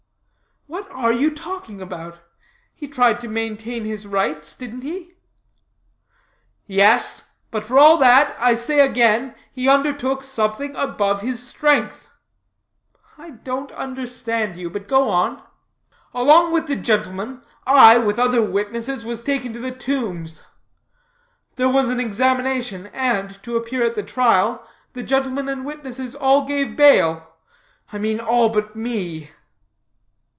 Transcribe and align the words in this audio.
"What 0.67 0.89
are 0.91 1.11
you 1.11 1.31
talking 1.31 1.81
about? 1.81 2.19
He 2.73 2.87
tried 2.87 3.19
to 3.21 3.27
maintain 3.27 3.83
his 3.83 4.07
rights, 4.07 4.55
didn't 4.55 4.81
he?" 4.83 5.15
"Yes; 6.65 7.29
but, 7.49 7.65
for 7.65 7.77
all 7.77 7.97
that, 7.97 8.33
I 8.39 8.55
say 8.55 8.79
again, 8.79 9.35
he 9.51 9.67
undertook 9.67 10.23
something 10.23 10.73
above 10.77 11.21
his 11.21 11.45
strength." 11.45 12.07
"I 13.17 13.31
don't 13.31 13.71
understand 13.73 14.55
you. 14.55 14.69
But 14.69 14.87
go 14.87 15.09
on." 15.09 15.43
"Along 16.13 16.53
with 16.53 16.67
the 16.67 16.77
gentleman, 16.77 17.41
I, 17.67 17.97
with 17.97 18.17
other 18.19 18.41
witnesses, 18.41 19.03
was 19.03 19.19
taken 19.19 19.51
to 19.53 19.59
the 19.59 19.71
Tombs. 19.73 20.45
There 21.57 21.69
was 21.69 21.89
an 21.89 21.99
examination, 21.99 22.87
and, 22.87 23.41
to 23.43 23.57
appear 23.57 23.83
at 23.85 23.95
the 23.95 24.03
trial, 24.03 24.65
the 24.93 25.03
gentleman 25.03 25.49
and 25.49 25.65
witnesses 25.65 26.15
all 26.15 26.45
gave 26.45 26.77
bail 26.77 27.33
I 27.91 27.97
mean 27.97 28.19
all 28.21 28.47
but 28.47 28.73
me." 28.75 29.31